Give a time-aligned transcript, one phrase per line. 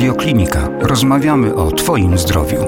[0.00, 0.68] Radioklinika.
[0.80, 2.58] Rozmawiamy o Twoim zdrowiu.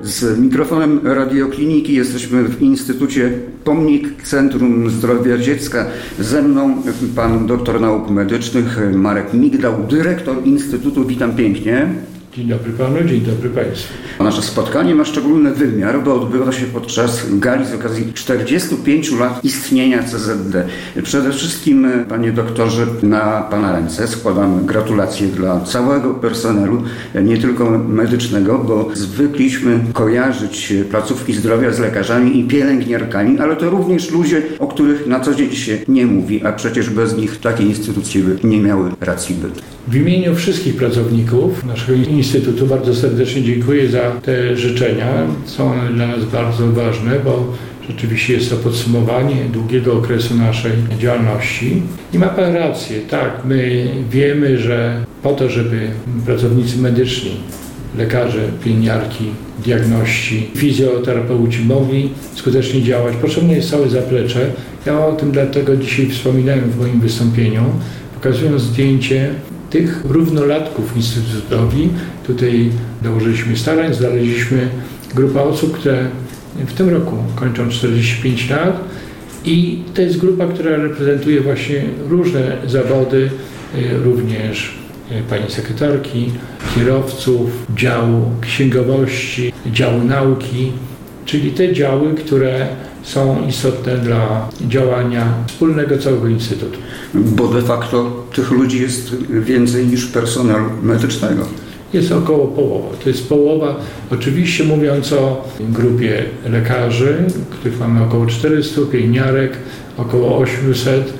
[0.00, 3.32] Z mikrofonem radiokliniki jesteśmy w Instytucie
[3.64, 5.86] Pomnik Centrum Zdrowia Dziecka.
[6.18, 6.82] Ze mną
[7.16, 11.04] pan doktor nauk medycznych Marek Migdał, dyrektor Instytutu.
[11.04, 11.88] Witam pięknie.
[12.36, 13.94] Dzień dobry panu, dzień dobry państwu.
[14.20, 20.02] Nasze spotkanie ma szczególny wymiar, bo odbywa się podczas gali z okazji 45 lat istnienia
[20.02, 20.66] CZD.
[21.02, 26.82] Przede wszystkim, panie doktorze, na pana ręce składam gratulacje dla całego personelu,
[27.22, 34.10] nie tylko medycznego, bo zwykliśmy kojarzyć placówki zdrowia z lekarzami i pielęgniarkami, ale to również
[34.10, 38.22] ludzie, o których na co dzień się nie mówi, a przecież bez nich takie instytucje
[38.22, 39.75] by nie miały racji bytu.
[39.88, 45.06] W imieniu wszystkich pracowników naszego Instytutu bardzo serdecznie dziękuję za te życzenia.
[45.44, 47.52] Są one dla nas bardzo ważne, bo
[47.88, 51.82] rzeczywiście jest to podsumowanie długiego okresu naszej działalności.
[52.12, 55.88] I ma Pan rację, tak, my wiemy, że po to, żeby
[56.26, 57.30] pracownicy medyczni,
[57.98, 59.24] lekarze, pielęgniarki,
[59.64, 64.50] diagności, fizjoterapeuci mogli skutecznie działać, potrzebne jest całe zaplecze.
[64.86, 67.62] Ja o tym dlatego dzisiaj wspominałem w moim wystąpieniu,
[68.14, 69.30] pokazując zdjęcie
[69.70, 71.88] tych równolatków Instytutowi.
[72.26, 72.70] Tutaj
[73.02, 74.68] dołożyliśmy starań, znaleźliśmy
[75.14, 76.08] grupę osób, które
[76.66, 78.80] w tym roku kończą 45 lat
[79.44, 83.30] i to jest grupa, która reprezentuje właśnie różne zawody,
[83.74, 84.74] y, również
[85.10, 86.30] y, pani sekretarki,
[86.74, 90.72] kierowców, działu księgowości, działu nauki,
[91.24, 92.68] czyli te działy, które
[93.06, 96.78] są istotne dla działania wspólnego całego Instytutu.
[97.14, 101.46] Bo de facto tych ludzi jest więcej niż personelu medycznego.
[101.92, 102.88] Jest około połowa.
[103.04, 103.76] To jest połowa,
[104.10, 109.52] oczywiście mówiąc o grupie lekarzy, których mamy około 400, pielęgniarek,
[109.96, 111.12] około 800.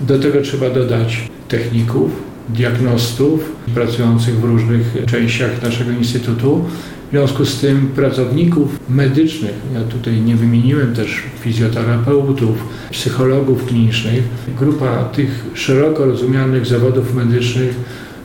[0.00, 2.10] Do tego trzeba dodać techników,
[2.48, 6.64] diagnostów pracujących w różnych częściach naszego Instytutu.
[7.14, 12.56] W związku z tym pracowników medycznych, ja tutaj nie wymieniłem też fizjoterapeutów,
[12.90, 14.22] psychologów klinicznych,
[14.58, 17.74] grupa tych szeroko rozumianych zawodów medycznych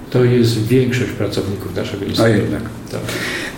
[0.10, 2.34] to jest większość pracowników naszego Instytutu.
[2.34, 2.64] A jednak.
[2.92, 3.02] Tak.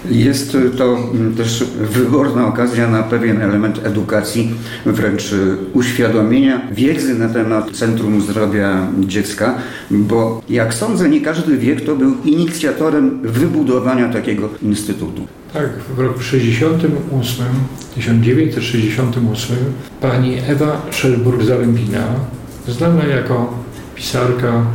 [0.10, 0.98] Jest to
[1.38, 4.52] też wyborna okazja na pewien element edukacji,
[4.86, 5.36] wręcz
[5.74, 9.56] uświadomienia wiedzy na temat Centrum Zdrowia Dziecka,
[9.92, 15.28] bo jak sądzę, nie każdy wie, kto był inicjatorem wybudowania takiego instytutu.
[15.54, 17.46] Tak, w roku 68,
[17.96, 19.58] 1968
[20.02, 22.04] pani Ewa Szelburg-Zalębina,
[22.68, 23.54] znana jako
[23.96, 24.66] pisarka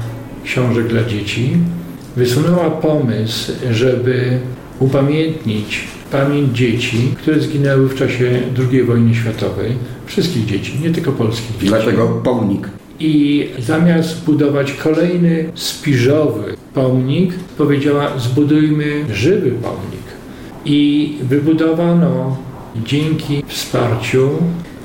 [0.44, 1.56] książek dla dzieci,
[2.16, 4.38] wysunęła pomysł, żeby
[4.80, 5.80] upamiętnić
[6.12, 9.72] pamięć dzieci, które zginęły w czasie II wojny światowej.
[10.06, 11.66] Wszystkich dzieci, nie tylko polskich dzieci.
[11.66, 12.68] Dlatego pomnik.
[13.00, 20.06] I zamiast budować kolejny spiżowy pomnik, powiedziała zbudujmy żywy pomnik.
[20.64, 22.36] I wybudowano
[22.84, 24.30] dzięki wsparciu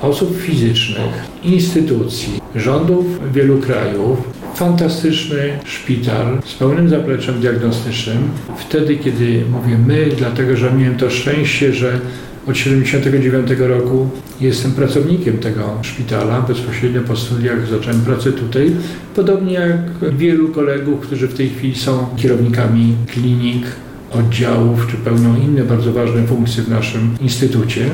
[0.00, 4.18] osób fizycznych, instytucji, rządów wielu krajów,
[4.54, 8.18] fantastyczny szpital z pełnym zapleczem diagnostycznym.
[8.56, 12.00] Wtedy, kiedy mówię my, dlatego że miałem to szczęście, że
[12.46, 16.40] od 1979 roku jestem pracownikiem tego szpitala.
[16.40, 18.72] Bezpośrednio po studiach zacząłem pracę tutaj.
[19.14, 23.66] Podobnie jak wielu kolegów, którzy w tej chwili są kierownikami klinik,
[24.12, 27.86] oddziałów, czy pełnią inne bardzo ważne funkcje w naszym instytucie.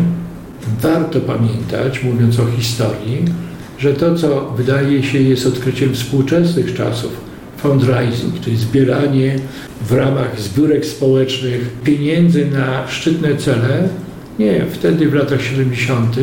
[0.82, 3.24] Warto pamiętać, mówiąc o historii,
[3.78, 7.12] że to, co wydaje się jest odkryciem współczesnych czasów,
[7.56, 9.36] fundraising, czyli zbieranie
[9.88, 13.88] w ramach zbiórek społecznych pieniędzy na szczytne cele,
[14.38, 16.16] nie, wtedy w latach 70.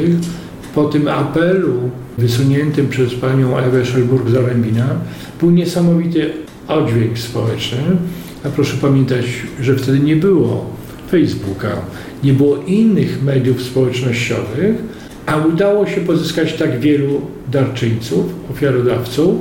[0.75, 4.85] po tym apelu wysuniętym przez panią Ewę Szelburg-Zarębina
[5.39, 6.33] był niesamowity
[6.67, 7.77] oddźwięk społeczny.
[8.45, 9.25] A proszę pamiętać,
[9.61, 10.65] że wtedy nie było
[11.11, 11.81] Facebooka,
[12.23, 14.75] nie było innych mediów społecznościowych,
[15.25, 17.21] a udało się pozyskać tak wielu
[17.51, 19.35] darczyńców, ofiarodawców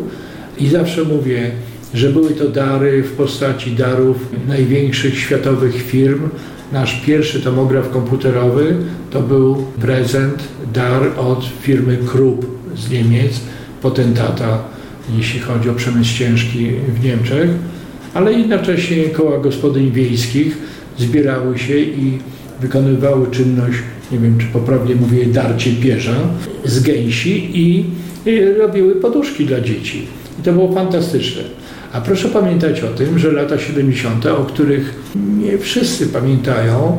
[0.59, 1.51] i zawsze mówię,
[1.95, 4.17] że były to dary w postaci darów
[4.49, 6.29] największych światowych firm.
[6.73, 8.77] Nasz pierwszy tomograf komputerowy
[9.11, 10.45] to był prezent,
[10.75, 12.47] dar od firmy Krupp
[12.77, 13.41] z Niemiec,
[13.83, 14.59] potentata,
[15.17, 17.51] jeśli chodzi o przemysł ciężki w Niemczech,
[18.15, 20.59] ale jednocześnie koła gospodyń wiejskich
[20.99, 22.19] zbierały się i
[22.61, 23.79] wykonywały czynność
[24.15, 26.15] nie wiem czy poprawnie mówię, darcie pierza
[26.65, 27.85] z gęsi i
[28.59, 30.07] robiły poduszki dla dzieci.
[30.41, 31.43] I to było fantastyczne.
[31.93, 34.95] A proszę pamiętać o tym, że lata 70., o których
[35.43, 36.97] nie wszyscy pamiętają,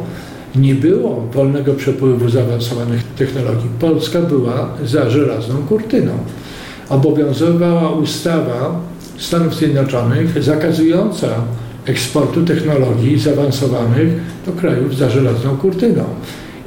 [0.55, 3.69] nie było wolnego przepływu zaawansowanych technologii.
[3.79, 6.11] Polska była za żelazną kurtyną.
[6.89, 8.81] Obowiązywała ustawa
[9.17, 11.27] Stanów Zjednoczonych zakazująca
[11.85, 14.09] eksportu technologii zaawansowanych
[14.45, 16.03] do krajów za żelazną kurtyną.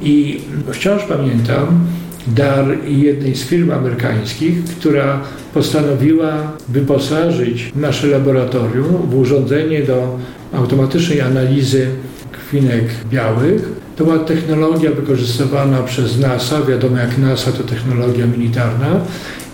[0.01, 0.41] I
[0.71, 1.87] wciąż pamiętam
[2.27, 5.21] dar jednej z firm amerykańskich, która
[5.53, 10.17] postanowiła wyposażyć nasze laboratorium w urządzenie do
[10.53, 11.87] automatycznej analizy
[12.31, 13.69] krwinek białych.
[13.95, 16.61] To była technologia wykorzystywana przez NASA.
[16.61, 19.01] Wiadomo, jak NASA to technologia militarna.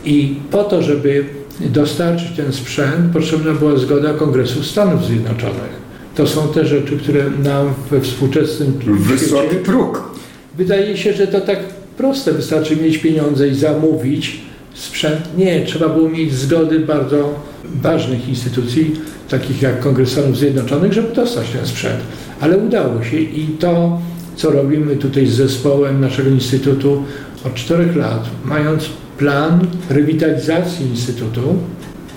[0.05, 1.25] I po to, żeby
[1.59, 5.85] dostarczyć ten sprzęt, potrzebna była zgoda Kongresu Stanów Zjednoczonych.
[6.15, 10.14] To są te rzeczy, które nam we współczesnym Wysoki świecie próg.
[10.57, 11.59] Wydaje się, że to tak
[11.97, 12.31] proste.
[12.31, 14.41] Wystarczy mieć pieniądze i zamówić
[14.73, 15.37] sprzęt.
[15.37, 17.39] Nie, trzeba było mieć zgody bardzo
[17.81, 18.91] ważnych instytucji,
[19.29, 21.99] takich jak Kongres Stanów Zjednoczonych, żeby dostać ten sprzęt.
[22.41, 24.01] Ale udało się i to,
[24.35, 27.03] co robimy tutaj z zespołem naszego instytutu
[27.45, 31.41] od czterech lat, mając plan rewitalizacji Instytutu,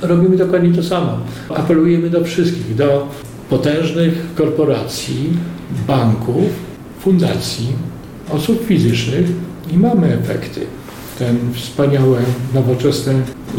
[0.03, 1.19] robimy dokładnie to samo.
[1.49, 3.09] Apelujemy do wszystkich, do
[3.51, 5.33] potężnych korporacji,
[5.87, 6.45] banków,
[7.01, 7.67] fundacji,
[8.31, 9.27] osób fizycznych
[9.73, 10.61] i mamy efekty.
[11.19, 12.19] Ten wspaniałe,
[12.55, 13.15] nowoczesne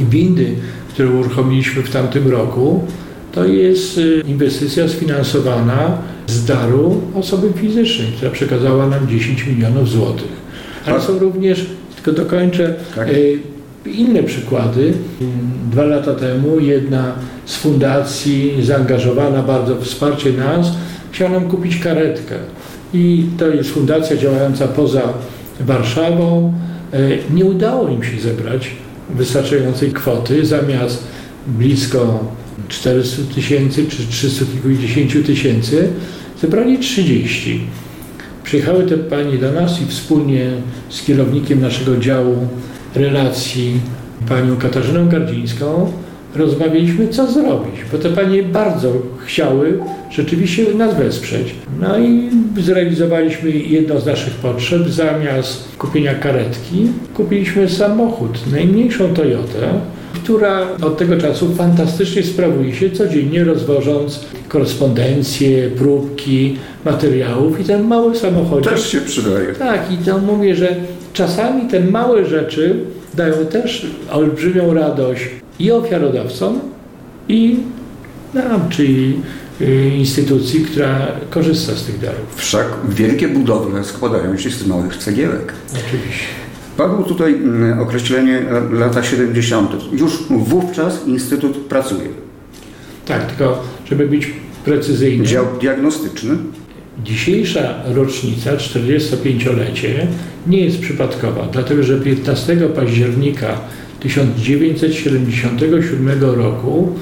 [0.09, 0.55] windy,
[0.89, 2.83] które uruchomiliśmy w tamtym roku,
[3.31, 10.39] to jest y, inwestycja sfinansowana z daru osoby fizycznej, która przekazała nam 10 milionów złotych.
[10.85, 13.09] Ale są również tylko dokończę tak.
[13.09, 13.11] E,
[13.89, 14.93] inne przykłady.
[15.71, 17.11] Dwa lata temu jedna
[17.45, 20.71] z fundacji zaangażowana bardzo w wsparcie nas
[21.11, 22.35] chciała nam kupić karetkę.
[22.93, 25.13] I to jest fundacja działająca poza
[25.59, 26.53] Warszawą.
[26.93, 26.99] E,
[27.33, 28.71] nie udało im się zebrać
[29.09, 30.45] wystarczającej kwoty.
[30.45, 31.03] Zamiast
[31.47, 32.25] blisko
[32.67, 35.89] 400 tysięcy czy 350 tysięcy
[36.41, 37.61] zebrali 30.
[38.43, 40.51] Przyjechały te panie do nas i wspólnie
[40.89, 42.47] z kierownikiem naszego działu
[42.95, 43.79] relacji,
[44.29, 45.91] panią Katarzyną Gardzińską,
[46.35, 48.91] rozmawialiśmy, co zrobić, bo te panie bardzo
[49.25, 49.79] chciały
[50.11, 51.55] rzeczywiście nas wesprzeć.
[51.79, 54.87] No i zrealizowaliśmy jedno z naszych potrzeb.
[54.87, 59.73] Zamiast kupienia karetki, kupiliśmy samochód, najmniejszą Toyotę,
[60.13, 66.55] która od tego czasu fantastycznie sprawuje się codziennie, rozwożąc korespondencje, próbki,
[66.85, 68.63] materiałów i ten mały samochód.
[68.63, 69.53] Też się przydaje.
[69.59, 70.75] Tak, i to mówię, że
[71.13, 72.75] czasami te małe rzeczy
[73.13, 76.59] dają też olbrzymią radość i ofiarodawcom,
[77.29, 77.57] i
[78.33, 79.21] nam, czyli
[79.61, 82.35] y, instytucji, która korzysta z tych darów.
[82.35, 85.53] Wszak wielkie budowle składają się z małych cegiełek.
[85.69, 86.25] Oczywiście.
[86.77, 88.41] Padło tutaj mm, określenie
[88.71, 89.71] lata 70.
[89.91, 92.07] Już wówczas Instytut pracuje.
[93.05, 94.33] Tak, tylko żeby być
[94.65, 95.25] precyzyjny.
[95.25, 96.35] Dział diagnostyczny.
[97.03, 100.07] Dzisiejsza rocznica, 45-lecie,
[100.47, 103.57] nie jest przypadkowa, dlatego że 15 października
[103.99, 106.95] 1977 roku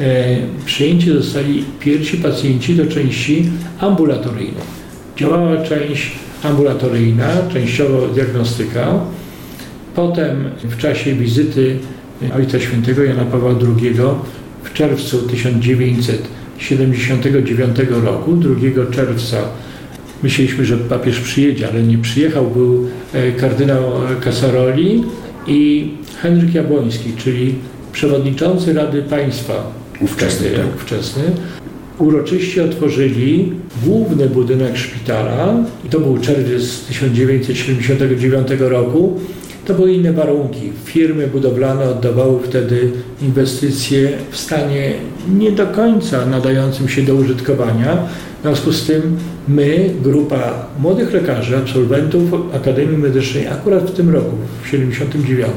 [0.00, 0.36] e,
[0.66, 3.50] przyjęci zostali pierwsi pacjenci do części
[3.80, 4.78] ambulatoryjnej.
[5.16, 6.12] Działała część
[6.42, 9.00] ambulatoryjna, częściowo diagnostyka.
[9.94, 11.78] Potem w czasie wizyty
[12.36, 13.94] Ojca Świętego Jana Pawła II
[14.62, 19.36] w czerwcu 1979 roku, 2 czerwca
[20.22, 23.82] myśleliśmy, że papież przyjedzie, ale nie przyjechał, był e, kardynał
[24.20, 25.04] Casaroli
[25.46, 25.90] i
[26.22, 27.54] Henryk Jabłoński, czyli
[27.92, 30.76] przewodniczący Rady Państwa ówczesny, tak.
[30.76, 31.22] ówczesny
[31.98, 33.52] uroczyście otworzyli
[33.84, 35.54] główny budynek szpitala
[35.86, 39.20] i to był czerwiec 1979 roku.
[39.68, 40.72] To były inne warunki.
[40.84, 42.90] Firmy budowlane oddawały wtedy
[43.22, 44.92] inwestycje w stanie
[45.38, 47.96] nie do końca nadającym się do użytkowania.
[48.38, 49.16] W związku z tym
[49.48, 52.22] my, grupa młodych lekarzy, absolwentów
[52.54, 55.52] Akademii Medycznej, akurat w tym roku, w 1979,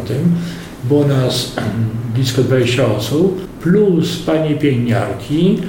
[0.83, 1.55] było nas
[2.15, 5.59] blisko 20 osób, plus panie pielęgniarki,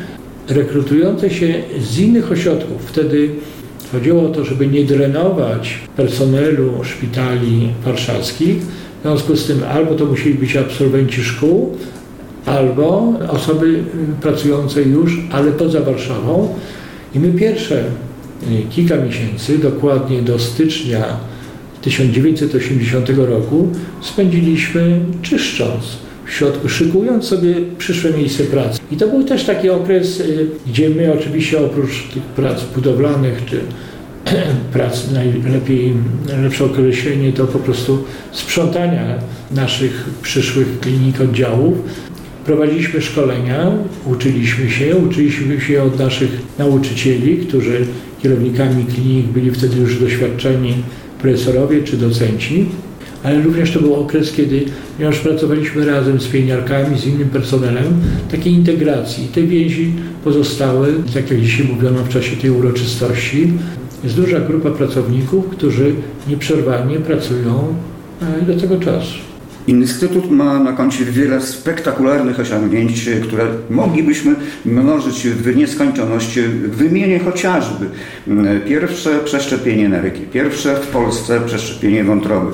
[0.48, 2.82] rekrutujące się z innych ośrodków.
[2.86, 3.30] Wtedy
[3.92, 8.56] chodziło o to, żeby nie drenować personelu szpitali warszawskich.
[8.98, 11.76] W związku z tym albo to musieli być absolwenci szkół,
[12.46, 13.84] albo osoby
[14.20, 16.54] pracujące już, ale poza Warszawą.
[17.14, 21.16] I my pierwsze y, kilka miesięcy, dokładnie do stycznia
[21.82, 23.68] 1980 roku,
[24.00, 28.80] spędziliśmy czyszcząc w środku, szykując sobie przyszłe miejsce pracy.
[28.90, 33.60] I to był też taki okres, y, gdzie my oczywiście oprócz tych prac budowlanych czy
[34.72, 35.94] prac najlepiej,
[36.42, 39.18] lepsze określenie to po prostu sprzątania
[39.50, 41.78] naszych przyszłych klinik, oddziałów.
[42.46, 43.72] Prowadziliśmy szkolenia,
[44.06, 47.86] uczyliśmy się, uczyliśmy się od naszych nauczycieli, którzy
[48.22, 50.74] kierownikami klinik byli wtedy już doświadczeni
[51.22, 52.66] profesorowie czy docenci
[53.22, 54.64] ale również to był okres, kiedy,
[54.96, 57.84] ponieważ pracowaliśmy razem z pielęgniarkami, z innym personelem,
[58.30, 59.28] takiej integracji.
[59.34, 59.92] Te więzi
[60.24, 63.52] pozostały, tak jak dzisiaj mówiono w czasie tej uroczystości.
[64.04, 65.94] Jest duża grupa pracowników, którzy
[66.28, 67.74] nieprzerwanie pracują
[68.22, 69.31] e, do tego czasu.
[69.66, 76.38] Instytut ma na koncie wiele spektakularnych osiągnięć, które moglibyśmy mnożyć w nieskończoność.
[76.64, 77.86] Wymienię chociażby
[78.66, 82.52] pierwsze przeszczepienie nerki, pierwsze w Polsce przeszczepienie wątroby.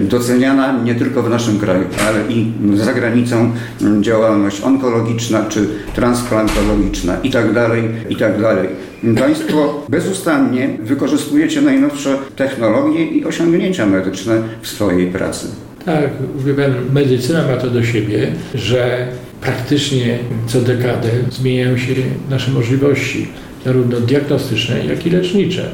[0.00, 3.52] Doceniana nie tylko w naszym kraju, ale i za granicą
[4.00, 7.54] działalność onkologiczna czy transplantologiczna itd.
[7.54, 8.56] Tak itd.
[8.56, 8.66] Tak
[9.18, 15.46] Państwo bezustannie wykorzystujecie najnowsze technologie i osiągnięcia medyczne w swojej pracy.
[15.84, 16.10] Tak,
[16.46, 16.54] wie
[16.92, 19.08] medycyna ma to do siebie, że
[19.40, 21.94] praktycznie co dekadę zmieniają się
[22.30, 23.28] nasze możliwości,
[23.64, 25.70] zarówno diagnostyczne, jak i lecznicze.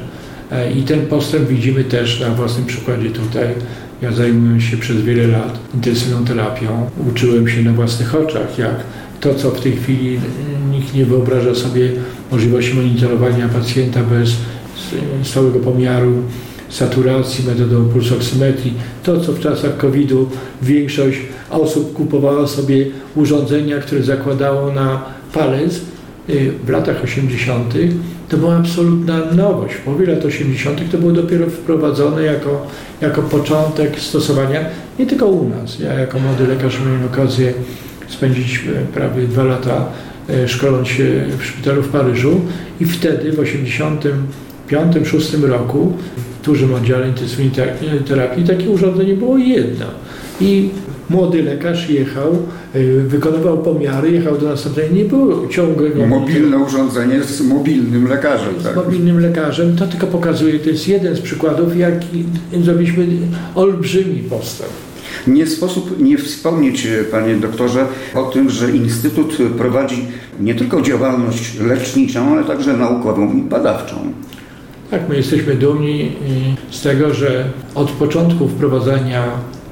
[0.51, 3.47] E, I ten postęp widzimy też na własnym przykładzie tutaj.
[4.01, 6.89] Ja zajmuję się przez wiele lat intensywną terapią.
[7.09, 8.75] Uczyłem się na własnych oczach, jak
[9.21, 10.19] to, co w tej chwili
[10.71, 11.91] nikt nie wyobraża sobie
[12.31, 14.35] możliwości monitorowania pacjenta bez
[15.23, 16.23] stałego pomiaru
[16.69, 18.73] saturacji, metodą pulsoksymetrii.
[19.03, 20.27] To, co w czasach COVID-u
[20.61, 21.17] większość
[21.49, 25.81] osób kupowała sobie urządzenia, które zakładało na palec
[26.29, 27.73] y, w latach 80.,
[28.29, 29.75] to była absolutna nowość.
[29.75, 30.91] W połowie lat 80.
[30.91, 32.67] to było dopiero wprowadzone jako,
[33.01, 34.65] jako początek stosowania,
[34.99, 35.79] nie tylko u nas.
[35.79, 37.53] Ja jako młody lekarz miałem okazję
[38.07, 39.85] spędzić e, prawie dwa lata
[40.29, 42.41] e, szkoląc się w szpitalu w Paryżu
[42.79, 43.39] i wtedy w
[44.67, 45.93] 85-6 roku
[46.47, 47.51] dużym oddziale intensywnej
[48.07, 49.85] terapii takie urządzenie było jedno.
[50.41, 50.69] I
[51.09, 52.37] młody lekarz jechał,
[52.75, 56.07] y, wykonywał pomiary, jechał do następnego, nie było ciągłego...
[56.07, 58.55] Mobilne urządzenie z mobilnym lekarzem.
[58.63, 58.73] Tak?
[58.73, 61.93] Z mobilnym lekarzem, to tylko pokazuje, to jest jeden z przykładów, jak
[62.63, 63.07] zrobiliśmy
[63.55, 64.71] olbrzymi postęp.
[65.27, 70.05] Nie sposób nie wspomnieć, panie doktorze, o tym, że Instytut prowadzi
[70.39, 73.95] nie tylko działalność leczniczą, ale także naukową i badawczą.
[74.91, 76.11] Tak, my jesteśmy dumni
[76.71, 79.23] z tego, że od początku wprowadzania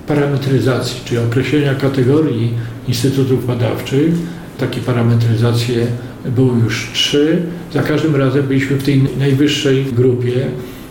[0.07, 2.53] parametryzacji, czyli określenia kategorii
[2.87, 4.13] instytutów badawczych,
[4.57, 5.87] takie parametryzacje
[6.25, 7.41] były już trzy.
[7.73, 10.47] Za każdym razem byliśmy w tej najwyższej grupie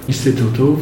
[0.09, 0.79] instytutów.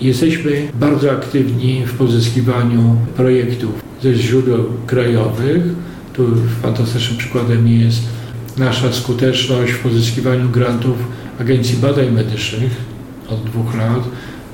[0.00, 3.70] Jesteśmy bardzo aktywni w pozyskiwaniu projektów
[4.02, 5.62] ze źródeł krajowych.
[6.12, 6.26] Tu
[6.62, 8.02] fantastycznym przykładem jest
[8.58, 10.96] nasza skuteczność w pozyskiwaniu grantów
[11.40, 12.72] Agencji Badań Medycznych
[13.28, 14.02] od dwóch lat.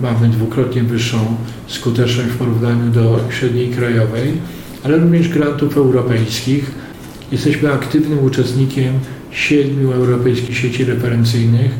[0.01, 4.33] Mamy dwukrotnie wyższą skuteczność w porównaniu do średniej krajowej,
[4.85, 6.71] ale również grantów europejskich.
[7.33, 8.95] Jesteśmy aktywnym uczestnikiem
[9.31, 11.71] siedmiu europejskich sieci referencyjnych.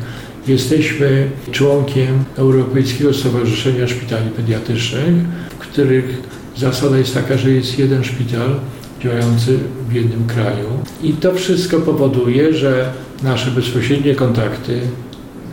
[0.47, 5.13] Jesteśmy członkiem Europejskiego Stowarzyszenia Szpitali Pediatrycznych,
[5.49, 6.21] w których
[6.57, 8.59] zasada jest taka, że jest jeden szpital
[9.03, 9.57] działający
[9.89, 10.67] w jednym kraju.
[11.03, 12.93] I to wszystko powoduje, że
[13.23, 14.79] nasze bezpośrednie kontakty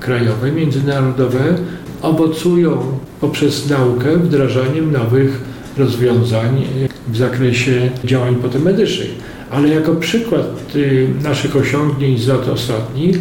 [0.00, 1.54] krajowe, międzynarodowe
[2.02, 2.82] owocują
[3.20, 5.40] poprzez naukę wdrażaniem nowych
[5.78, 6.64] rozwiązań
[7.08, 9.10] w zakresie działań potem medycznych.
[9.50, 13.18] Ale jako przykład y, naszych osiągnięć z lat ostatnich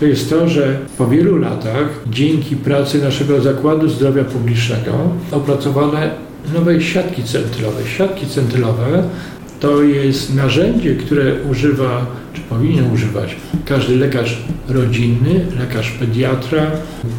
[0.00, 4.92] to jest to, że po wielu latach dzięki pracy naszego Zakładu Zdrowia Publicznego
[5.32, 6.10] opracowane
[6.54, 7.82] nowe siatki centylowe.
[7.96, 8.26] Siatki
[9.60, 16.70] to jest narzędzie, które używa, czy powinien używać każdy lekarz rodzinny, lekarz pediatra,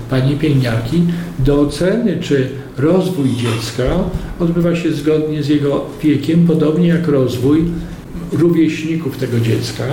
[0.10, 1.04] pani pielęgniarki
[1.40, 3.84] do oceny, czy rozwój dziecka
[4.40, 7.64] odbywa się zgodnie z jego wiekiem, podobnie jak rozwój
[8.32, 9.86] rówieśników tego dziecka.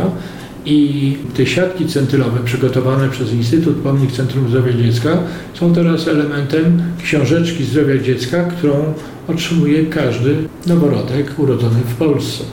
[0.65, 5.19] I te siatki centylowe przygotowane przez Instytut Pomnik Centrum Zdrowia Dziecka
[5.55, 8.95] są teraz elementem książeczki zdrowia dziecka, którą
[9.29, 12.45] otrzymuje każdy noworodek urodzony w Polsce.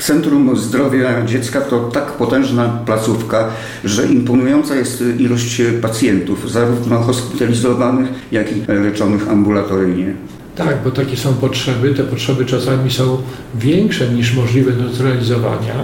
[0.00, 3.48] Centrum Zdrowia Dziecka to tak potężna placówka,
[3.84, 10.14] że imponująca jest ilość pacjentów, zarówno hospitalizowanych, jak i leczonych ambulatoryjnie.
[10.56, 11.94] Tak, bo takie są potrzeby.
[11.94, 13.18] Te potrzeby czasami są
[13.54, 15.74] większe niż możliwe do zrealizowania,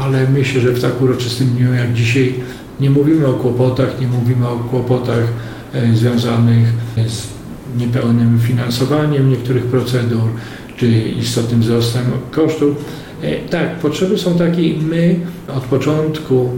[0.00, 2.34] ale myślę, że w tak uroczystym dniu jak dzisiaj
[2.80, 5.24] nie mówimy o kłopotach, nie mówimy o kłopotach
[5.74, 6.66] e, związanych
[7.08, 7.35] z
[7.78, 10.28] niepełnym finansowaniem niektórych procedur,
[10.76, 10.86] czy
[11.20, 12.84] istotnym wzrostem kosztów.
[13.22, 15.20] E, tak, potrzeby są takie i my
[15.56, 16.50] od początku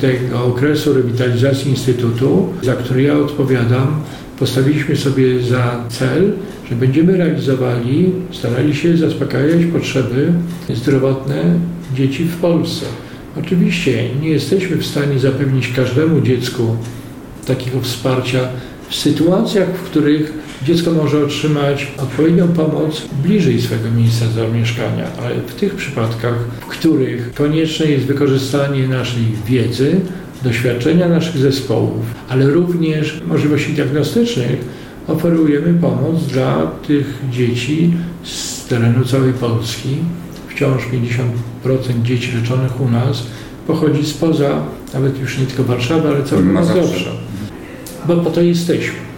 [0.00, 4.00] tego okresu rewitalizacji Instytutu, za który ja odpowiadam,
[4.38, 6.32] postawiliśmy sobie za cel,
[6.70, 10.32] że będziemy realizowali, starali się zaspokajać potrzeby
[10.74, 11.44] zdrowotne
[11.94, 12.86] dzieci w Polsce.
[13.38, 16.76] Oczywiście nie jesteśmy w stanie zapewnić każdemu dziecku
[17.46, 18.48] takiego wsparcia
[18.88, 25.54] w sytuacjach, w których dziecko może otrzymać odpowiednią pomoc bliżej swojego miejsca zamieszkania, ale w
[25.54, 30.00] tych przypadkach, w których konieczne jest wykorzystanie naszej wiedzy,
[30.44, 34.64] doświadczenia naszych zespołów, ale również możliwości diagnostycznych,
[35.08, 39.96] oferujemy pomoc dla tych dzieci z terenu całej Polski.
[40.48, 40.82] Wciąż
[41.64, 43.26] 50% dzieci leczonych u nas
[43.66, 44.60] pochodzi spoza,
[44.94, 47.10] nawet już nie tylko Warszawy, ale całego Mazowsza.
[48.08, 49.11] Bo po to jesteśmy.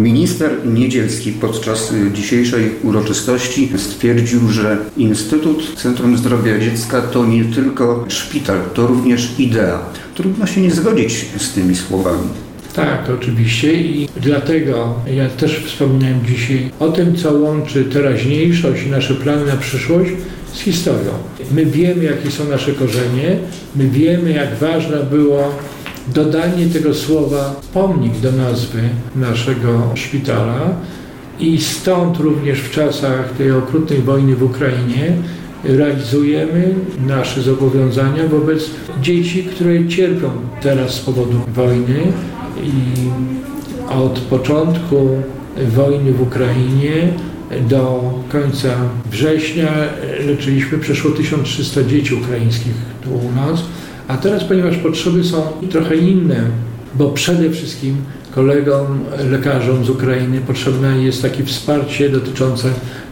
[0.00, 8.58] Minister Niedzielski podczas dzisiejszej uroczystości stwierdził, że Instytut Centrum Zdrowia Dziecka to nie tylko szpital,
[8.74, 9.78] to również idea.
[10.14, 12.28] Trudno się nie zgodzić z tymi słowami.
[12.74, 19.14] Tak, oczywiście i dlatego ja też wspominałem dzisiaj o tym, co łączy teraźniejszość i nasze
[19.14, 20.10] plany na przyszłość
[20.54, 21.12] z historią.
[21.52, 23.36] My wiemy, jakie są nasze korzenie,
[23.76, 25.54] my wiemy, jak ważne było
[26.14, 28.80] dodanie tego słowa pomnik do nazwy
[29.16, 30.60] naszego szpitala
[31.40, 35.12] i stąd również w czasach tej okrutnej wojny w Ukrainie
[35.64, 36.74] realizujemy
[37.06, 38.70] nasze zobowiązania wobec
[39.02, 42.00] dzieci, które cierpią teraz z powodu wojny.
[42.62, 42.72] I
[43.92, 45.08] od początku
[45.68, 46.92] wojny w Ukrainie
[47.68, 48.68] do końca
[49.10, 49.68] września
[50.26, 52.74] leczyliśmy przeszło 1300 dzieci ukraińskich
[53.04, 53.62] tu u nas,
[54.10, 56.40] a teraz, ponieważ potrzeby są trochę inne,
[56.94, 57.96] bo przede wszystkim
[58.34, 59.00] kolegom,
[59.30, 62.68] lekarzom z Ukrainy potrzebne jest takie wsparcie dotyczące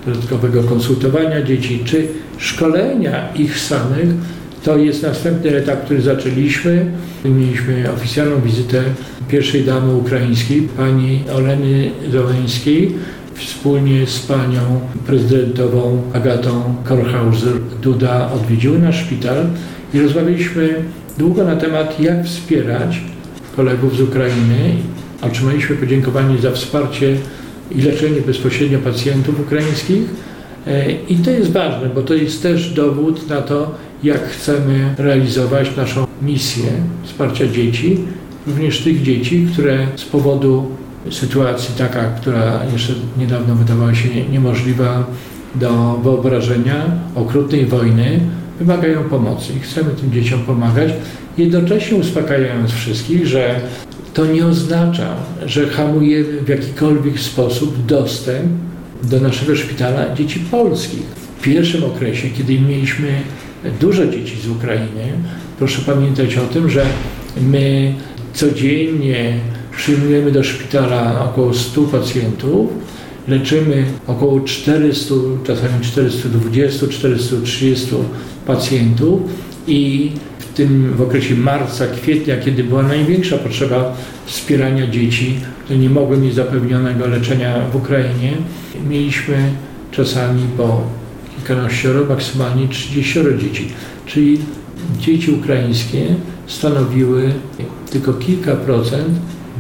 [0.07, 2.07] dodatkowego konsultowania dzieci czy
[2.39, 4.09] szkolenia ich samych.
[4.65, 6.87] To jest następny etap, który zaczęliśmy.
[7.25, 8.83] Mieliśmy oficjalną wizytę
[9.29, 12.95] pierwszej damy ukraińskiej, pani Oleny Zołęskiej,
[13.35, 19.47] wspólnie z panią prezydentową Agatą Kornhauser-Duda odwiedziły nasz szpital
[19.95, 20.83] i rozmawialiśmy
[21.19, 23.01] długo na temat, jak wspierać
[23.57, 24.75] kolegów z Ukrainy.
[25.23, 27.17] Otrzymaliśmy podziękowanie za wsparcie
[27.71, 30.03] i leczenie bezpośrednio pacjentów ukraińskich.
[31.09, 36.07] I to jest ważne, bo to jest też dowód na to, jak chcemy realizować naszą
[36.23, 36.65] misję
[37.03, 37.99] wsparcia dzieci,
[38.47, 40.67] również tych dzieci, które z powodu
[41.11, 45.07] sytuacji taka, która jeszcze niedawno wydawała się niemożliwa
[45.55, 48.21] do wyobrażenia, okrutnej wojny,
[48.61, 50.93] wymagają pomocy i chcemy tym dzieciom pomagać,
[51.39, 53.61] jednocześnie uspokajając wszystkich, że
[54.15, 55.17] to nie oznacza,
[55.47, 58.49] że hamujemy w jakikolwiek sposób dostęp
[59.03, 61.03] do naszego szpitala dzieci polskich.
[61.39, 63.09] W pierwszym okresie, kiedy mieliśmy
[63.81, 65.13] dużo dzieci z Ukrainy,
[65.59, 66.87] proszę pamiętać o tym, że
[67.41, 67.95] my
[68.35, 69.35] codziennie
[69.77, 72.71] przyjmujemy do szpitala około 100 pacjentów,
[73.29, 75.15] leczymy około 400,
[75.45, 77.87] czasami 420, 430
[78.47, 79.21] pacjentów
[79.67, 85.91] i w tym w okresie marca, kwietnia, kiedy była największa potrzeba wspierania dzieci, które nie
[85.91, 88.33] mogły mieć zapewnionego leczenia w Ukrainie,
[88.89, 89.53] mieliśmy
[89.91, 90.83] czasami po
[91.37, 93.69] kilkanaścioro, maksymalnie 30 dzieci.
[94.07, 94.39] Czyli
[95.01, 96.07] dzieci ukraińskie
[96.47, 97.33] stanowiły
[97.91, 99.09] tylko kilka procent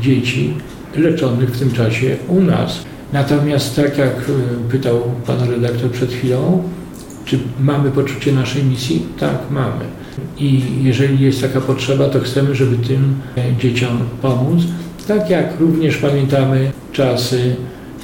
[0.00, 0.54] dzieci
[0.96, 2.88] leczonych w tym czasie u nas.
[3.12, 6.62] Natomiast tak jak e, pytał pan redaktor przed chwilą,
[7.25, 9.07] czy mamy poczucie naszej misji?
[9.21, 9.85] Tak, mamy.
[10.38, 13.14] I jeżeli jest taka potrzeba, to chcemy, żeby tym
[13.61, 14.62] dzieciom pomóc.
[15.09, 17.57] Tak jak również pamiętamy czasy,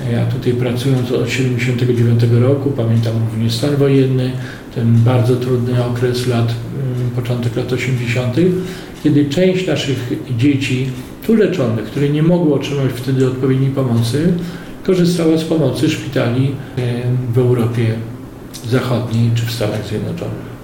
[0.07, 4.33] e, ja tutaj pracując od 79 roku, pamiętam również stan wojenny,
[4.75, 8.37] ten bardzo trudny okres lat, mm, początek lat 80.,
[9.03, 10.91] kiedy część naszych dzieci
[11.27, 14.33] tu leczonych, które nie mogły otrzymać wtedy odpowiedniej pomocy,
[14.87, 16.55] korzystała z pomocy szpitali
[17.35, 17.95] w Europie
[18.71, 20.55] Zachodniej czy w Stanach Zjednoczonych.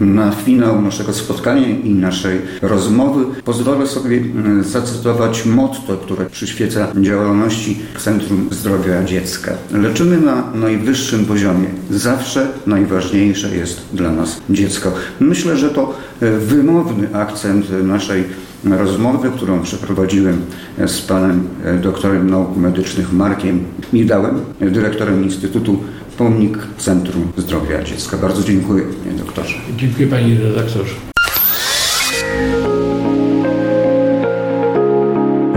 [0.00, 4.20] Na finał naszego spotkania i naszej rozmowy pozwolę sobie
[4.60, 9.52] zacytować motto, które przyświeca działalności Centrum Zdrowia Dziecka.
[9.72, 11.66] Leczymy na najwyższym poziomie.
[11.90, 14.92] Zawsze najważniejsze jest dla nas dziecko.
[15.20, 18.24] Myślę, że to e, wymowny akcent naszej
[18.72, 20.40] rozmowy, którą przeprowadziłem
[20.86, 25.78] z panem e, doktorem nauk medycznych Markiem Midałem, dyrektorem Instytutu
[26.18, 28.16] Pomnik Centrum Zdrowia Dziecka.
[28.16, 29.54] Bardzo dziękuję, panie doktorze.
[29.76, 30.94] Dziękuję panie redaktorze.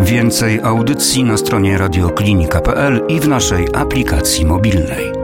[0.04, 5.16] Więcej audycji na stronie radioklinika.pl i w naszej aplikacji mobilnej.